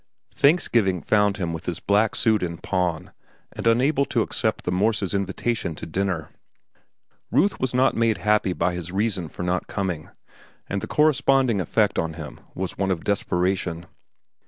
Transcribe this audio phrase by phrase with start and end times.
[0.33, 3.11] Thanksgiving found him with his black suit in pawn
[3.51, 6.31] and unable to accept the Morses' invitation to dinner.
[7.29, 10.09] Ruth was not made happy by his reason for not coming,
[10.67, 13.85] and the corresponding effect on him was one of desperation.